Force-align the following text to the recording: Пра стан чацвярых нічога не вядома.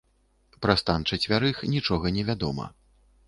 Пра 0.65 0.75
стан 0.81 1.05
чацвярых 1.11 1.61
нічога 1.75 2.13
не 2.17 2.23
вядома. 2.31 2.65